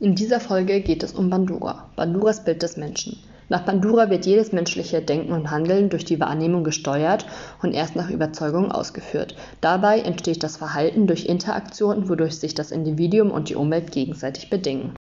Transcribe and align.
In 0.00 0.16
dieser 0.16 0.40
Folge 0.40 0.80
geht 0.80 1.04
es 1.04 1.12
um 1.12 1.30
Bandura, 1.30 1.88
Banduras 1.94 2.44
Bild 2.44 2.62
des 2.62 2.76
Menschen. 2.76 3.16
Nach 3.48 3.60
Bandura 3.60 4.10
wird 4.10 4.26
jedes 4.26 4.52
menschliche 4.52 5.00
Denken 5.00 5.32
und 5.32 5.50
Handeln 5.50 5.88
durch 5.88 6.04
die 6.04 6.18
Wahrnehmung 6.18 6.64
gesteuert 6.64 7.26
und 7.62 7.72
erst 7.74 7.94
nach 7.94 8.10
Überzeugung 8.10 8.72
ausgeführt. 8.72 9.36
Dabei 9.60 10.00
entsteht 10.00 10.42
das 10.42 10.56
Verhalten 10.56 11.06
durch 11.06 11.26
Interaktion, 11.26 12.08
wodurch 12.08 12.38
sich 12.38 12.54
das 12.54 12.72
Individuum 12.72 13.30
und 13.30 13.50
die 13.50 13.54
Umwelt 13.54 13.92
gegenseitig 13.92 14.50
bedingen. 14.50 14.94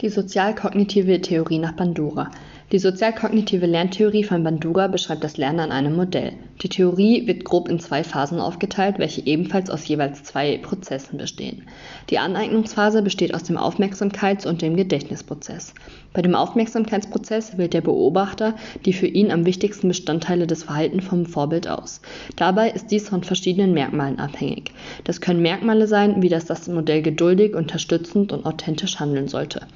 Die 0.00 0.08
sozial-kognitive 0.08 1.20
Theorie 1.20 1.58
nach 1.58 1.72
Bandura. 1.72 2.30
Die 2.72 2.78
sozial-kognitive 2.78 3.66
Lerntheorie 3.66 4.24
von 4.24 4.42
Bandura 4.44 4.86
beschreibt 4.86 5.22
das 5.22 5.36
Lernen 5.36 5.60
an 5.60 5.72
einem 5.72 5.94
Modell. 5.94 6.32
Die 6.62 6.70
Theorie 6.70 7.26
wird 7.26 7.44
grob 7.44 7.68
in 7.68 7.78
zwei 7.80 8.02
Phasen 8.02 8.40
aufgeteilt, 8.40 8.98
welche 8.98 9.26
ebenfalls 9.26 9.68
aus 9.68 9.86
jeweils 9.86 10.22
zwei 10.22 10.56
Prozessen 10.56 11.18
bestehen. 11.18 11.64
Die 12.08 12.18
Aneignungsphase 12.18 13.02
besteht 13.02 13.34
aus 13.34 13.42
dem 13.42 13.58
Aufmerksamkeits- 13.58 14.46
und 14.46 14.62
dem 14.62 14.76
Gedächtnisprozess. 14.76 15.74
Bei 16.14 16.22
dem 16.22 16.34
Aufmerksamkeitsprozess 16.34 17.58
wählt 17.58 17.74
der 17.74 17.82
Beobachter 17.82 18.54
die 18.86 18.94
für 18.94 19.06
ihn 19.06 19.30
am 19.30 19.44
wichtigsten 19.44 19.88
Bestandteile 19.88 20.46
des 20.46 20.62
Verhaltens 20.62 21.04
vom 21.04 21.26
Vorbild 21.26 21.68
aus. 21.68 22.00
Dabei 22.36 22.70
ist 22.70 22.86
dies 22.90 23.06
von 23.06 23.22
verschiedenen 23.22 23.74
Merkmalen 23.74 24.18
abhängig. 24.18 24.72
Das 25.04 25.20
können 25.20 25.42
Merkmale 25.42 25.86
sein, 25.86 26.22
wie 26.22 26.30
dass 26.30 26.46
das 26.46 26.68
Modell 26.68 27.02
geduldig, 27.02 27.54
unterstützend 27.54 28.32
und 28.32 28.46
authentisch 28.46 28.98
handeln 28.98 29.28
sollte. 29.28 29.66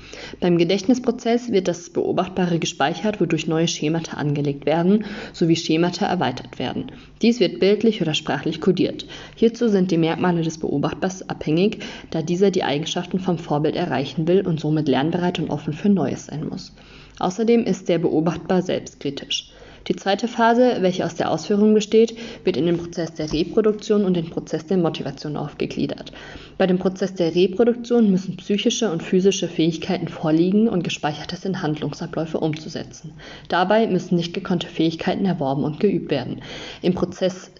Beim 0.40 0.56
Gedächtnisprozess 0.56 1.52
wird 1.52 1.68
das 1.68 1.90
Beobachtbare 1.90 2.58
gespeichert, 2.58 2.85
wodurch 3.20 3.46
neue 3.46 3.68
Schemata 3.68 4.16
angelegt 4.16 4.66
werden, 4.66 5.04
sowie 5.32 5.56
Schemata 5.56 6.06
erweitert 6.06 6.58
werden. 6.58 6.92
Dies 7.22 7.40
wird 7.40 7.60
bildlich 7.60 8.00
oder 8.02 8.14
sprachlich 8.14 8.60
kodiert. 8.60 9.06
Hierzu 9.34 9.68
sind 9.68 9.90
die 9.90 9.98
Merkmale 9.98 10.42
des 10.42 10.58
Beobachters 10.58 11.28
abhängig, 11.28 11.78
da 12.10 12.22
dieser 12.22 12.50
die 12.50 12.64
Eigenschaften 12.64 13.18
vom 13.18 13.38
Vorbild 13.38 13.76
erreichen 13.76 14.28
will 14.28 14.46
und 14.46 14.60
somit 14.60 14.88
lernbereit 14.88 15.38
und 15.38 15.50
offen 15.50 15.72
für 15.72 15.88
Neues 15.88 16.26
sein 16.26 16.48
muss. 16.48 16.74
Außerdem 17.18 17.64
ist 17.64 17.88
der 17.88 17.98
Beobachtbar 17.98 18.62
selbstkritisch. 18.62 19.50
Die 19.88 19.94
zweite 19.94 20.26
Phase, 20.26 20.78
welche 20.80 21.04
aus 21.04 21.14
der 21.14 21.30
Ausführung 21.30 21.72
besteht, 21.72 22.16
wird 22.42 22.56
in 22.56 22.66
den 22.66 22.76
Prozess 22.76 23.14
der 23.14 23.32
Reproduktion 23.32 24.04
und 24.04 24.14
den 24.14 24.30
Prozess 24.30 24.66
der 24.66 24.78
Motivation 24.78 25.36
aufgegliedert. 25.36 26.12
Bei 26.58 26.66
dem 26.66 26.78
Prozess 26.78 27.14
der 27.14 27.34
Reproduktion 27.34 28.10
müssen 28.10 28.36
psychische 28.36 28.90
und 28.90 29.04
physische 29.04 29.46
Fähigkeiten 29.46 30.08
vorliegen 30.08 30.68
und 30.68 30.82
Gespeichertes 30.82 31.44
in 31.44 31.62
Handlungsabläufe 31.62 32.40
umzusetzen. 32.40 33.12
Dabei 33.48 33.86
müssen 33.86 34.16
nicht 34.16 34.34
gekonnte 34.34 34.66
Fähigkeiten 34.66 35.24
erworben 35.24 35.62
und 35.62 35.78
geübt 35.78 36.10
werden. 36.10 36.42
Im 36.82 36.94
Prozess 36.94 37.52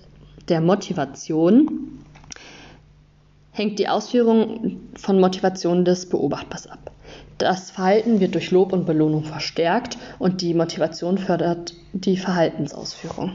der 0.49 0.61
Motivation 0.61 2.01
hängt 3.53 3.79
die 3.79 3.89
Ausführung 3.89 4.81
von 4.97 5.21
Motivation 5.21 5.85
des 5.85 6.09
Beobachters 6.09 6.67
ab. 6.67 6.86
Das 7.39 7.71
Verhalten 7.71 8.21
wird 8.21 8.35
durch 8.35 8.51
Lob 8.51 8.73
und 8.73 8.87
Belohnung 8.87 9.23
verstärkt 9.23 9.99
und 10.19 10.41
die 10.41 10.55
Motivation 10.55 11.19
fördert 11.19 11.75
die 11.93 12.17
Verhaltensausführung. 12.17 13.33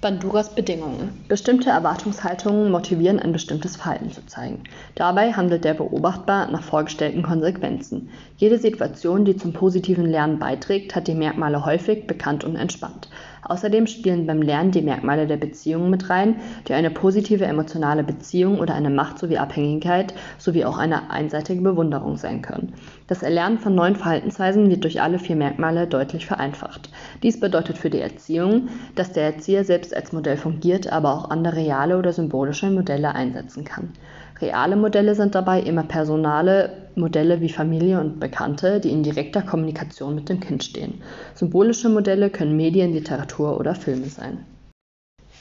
Banduras 0.00 0.54
Bedingungen. 0.54 1.24
Bestimmte 1.26 1.70
Erwartungshaltungen 1.70 2.70
motivieren 2.70 3.18
ein 3.18 3.32
bestimmtes 3.32 3.76
Verhalten 3.76 4.10
zu 4.10 4.24
zeigen. 4.24 4.62
Dabei 4.94 5.32
handelt 5.32 5.64
der 5.64 5.74
Beobachter 5.74 6.50
nach 6.50 6.62
vorgestellten 6.62 7.22
Konsequenzen. 7.22 8.10
Jede 8.36 8.58
Situation, 8.58 9.24
die 9.24 9.36
zum 9.36 9.52
positiven 9.52 10.06
Lernen 10.06 10.38
beiträgt, 10.38 10.94
hat 10.94 11.08
die 11.08 11.14
Merkmale 11.14 11.64
häufig, 11.64 12.06
bekannt 12.06 12.44
und 12.44 12.56
entspannt. 12.56 13.08
Außerdem 13.48 13.86
spielen 13.86 14.26
beim 14.26 14.42
Lernen 14.42 14.72
die 14.72 14.82
Merkmale 14.82 15.26
der 15.26 15.36
Beziehungen 15.36 15.88
mit 15.88 16.10
rein, 16.10 16.36
die 16.66 16.74
eine 16.74 16.90
positive 16.90 17.44
emotionale 17.44 18.02
Beziehung 18.02 18.58
oder 18.58 18.74
eine 18.74 18.90
Macht 18.90 19.18
sowie 19.18 19.38
Abhängigkeit 19.38 20.14
sowie 20.38 20.64
auch 20.64 20.78
eine 20.78 21.10
einseitige 21.10 21.62
Bewunderung 21.62 22.16
sein 22.16 22.42
können. 22.42 22.74
Das 23.06 23.22
Erlernen 23.22 23.58
von 23.58 23.74
neuen 23.74 23.94
Verhaltensweisen 23.94 24.68
wird 24.68 24.82
durch 24.82 25.00
alle 25.00 25.20
vier 25.20 25.36
Merkmale 25.36 25.86
deutlich 25.86 26.26
vereinfacht. 26.26 26.90
Dies 27.22 27.38
bedeutet 27.38 27.78
für 27.78 27.90
die 27.90 28.00
Erziehung, 28.00 28.68
dass 28.96 29.12
der 29.12 29.24
Erzieher 29.24 29.64
selbst 29.64 29.94
als 29.94 30.12
Modell 30.12 30.36
fungiert, 30.36 30.92
aber 30.92 31.14
auch 31.14 31.30
andere 31.30 31.56
reale 31.56 31.98
oder 31.98 32.12
symbolische 32.12 32.70
Modelle 32.70 33.14
einsetzen 33.14 33.64
kann. 33.64 33.92
Reale 34.40 34.76
Modelle 34.76 35.14
sind 35.14 35.34
dabei 35.34 35.60
immer 35.60 35.84
personale 35.84 36.85
Modelle 36.96 37.40
wie 37.40 37.48
Familie 37.48 38.00
und 38.00 38.18
Bekannte, 38.18 38.80
die 38.80 38.90
in 38.90 39.02
direkter 39.02 39.42
Kommunikation 39.42 40.14
mit 40.14 40.28
dem 40.28 40.40
Kind 40.40 40.64
stehen. 40.64 41.02
Symbolische 41.34 41.88
Modelle 41.88 42.30
können 42.30 42.56
Medien, 42.56 42.92
Literatur 42.92 43.60
oder 43.60 43.74
Filme 43.74 44.06
sein. 44.06 44.44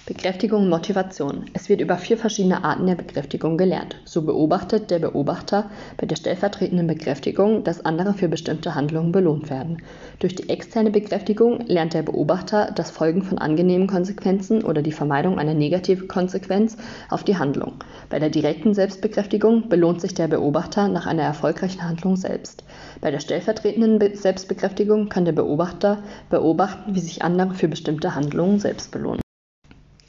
Bekräftigung 0.07 0.61
und 0.61 0.69
Motivation. 0.69 1.45
Es 1.53 1.67
wird 1.67 1.81
über 1.81 1.97
vier 1.97 2.19
verschiedene 2.19 2.63
Arten 2.63 2.85
der 2.85 2.93
Bekräftigung 2.93 3.57
gelernt. 3.57 3.95
So 4.05 4.21
beobachtet 4.21 4.91
der 4.91 4.99
Beobachter 4.99 5.71
bei 5.97 6.05
der 6.05 6.16
stellvertretenden 6.16 6.85
Bekräftigung, 6.85 7.63
dass 7.63 7.83
andere 7.83 8.13
für 8.13 8.27
bestimmte 8.27 8.75
Handlungen 8.75 9.11
belohnt 9.11 9.49
werden. 9.49 9.81
Durch 10.19 10.35
die 10.35 10.47
externe 10.47 10.91
Bekräftigung 10.91 11.61
lernt 11.66 11.95
der 11.95 12.03
Beobachter 12.03 12.71
das 12.75 12.91
Folgen 12.91 13.23
von 13.23 13.39
angenehmen 13.39 13.88
Konsequenzen 13.88 14.63
oder 14.63 14.83
die 14.83 14.91
Vermeidung 14.91 15.39
einer 15.39 15.55
negativen 15.55 16.07
Konsequenz 16.07 16.77
auf 17.09 17.23
die 17.23 17.37
Handlung. 17.37 17.73
Bei 18.11 18.19
der 18.19 18.29
direkten 18.29 18.75
Selbstbekräftigung 18.75 19.69
belohnt 19.69 20.01
sich 20.01 20.13
der 20.13 20.27
Beobachter 20.27 20.87
nach 20.87 21.07
einer 21.07 21.23
erfolgreichen 21.23 21.83
Handlung 21.83 22.16
selbst. 22.16 22.63
Bei 23.01 23.09
der 23.09 23.22
stellvertretenden 23.22 24.16
Selbstbekräftigung 24.16 25.09
kann 25.09 25.25
der 25.25 25.31
Beobachter 25.31 26.03
beobachten, 26.29 26.93
wie 26.93 26.99
sich 26.99 27.23
andere 27.23 27.55
für 27.55 27.67
bestimmte 27.67 28.13
Handlungen 28.13 28.59
selbst 28.59 28.91
belohnen. 28.91 29.24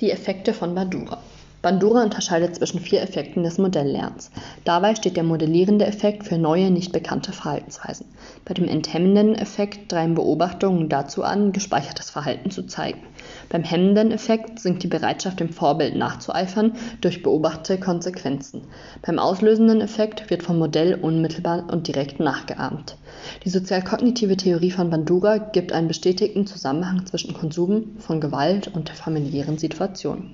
Die 0.01 0.11
Effekte 0.11 0.53
von 0.53 0.75
Bandura. 0.75 1.23
Bandura 1.67 2.05
unterscheidet 2.05 2.55
zwischen 2.55 2.79
vier 2.79 3.03
Effekten 3.03 3.43
des 3.43 3.59
Modelllernens. 3.59 4.31
Dabei 4.63 4.95
steht 4.95 5.17
der 5.17 5.25
modellierende 5.25 5.85
Effekt 5.85 6.23
für 6.23 6.39
neue, 6.39 6.71
nicht 6.71 6.93
bekannte 6.93 7.33
Verhaltensweisen. 7.33 8.07
Bei 8.45 8.55
dem 8.55 8.69
enthemmenden 8.69 9.35
Effekt 9.35 9.89
treiben 9.89 10.15
Beobachtungen 10.15 10.89
dazu 10.89 11.25
an, 11.25 11.51
gespeichertes 11.51 12.09
Verhalten 12.09 12.53
zu 12.53 12.69
zeigen. 12.69 13.01
Beim 13.49 13.65
hemmenden 13.65 14.13
Effekt 14.13 14.61
sinkt 14.61 14.85
die 14.85 14.87
Bereitschaft, 14.87 15.41
dem 15.41 15.49
Vorbild 15.49 15.97
nachzueifern 15.97 16.75
durch 17.01 17.25
beobachtete 17.25 17.81
Konsequenzen. 17.81 18.63
Beim 19.05 19.19
auslösenden 19.19 19.81
Effekt 19.81 20.31
wird 20.31 20.45
vom 20.45 20.61
Modell 20.61 20.95
unmittelbar 20.95 21.65
und 21.69 21.89
direkt 21.89 22.21
nachgeahmt. 22.21 22.97
Die 23.45 23.51
sozialkognitive 23.51 24.37
Theorie 24.37 24.71
von 24.71 24.89
Bandura 24.89 25.39
gibt 25.39 25.73
einen 25.73 25.89
bestätigten 25.89 26.47
Zusammenhang 26.47 27.07
zwischen 27.07 27.35
Konsum 27.35 27.97
von 27.99 28.21
Gewalt 28.21 28.69
und 28.69 28.87
der 28.87 28.95
familiären 28.95 29.59
Situation 29.59 30.31